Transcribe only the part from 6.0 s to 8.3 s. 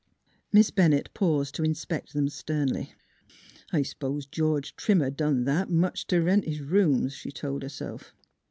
t' rent his rooms," slie told herself.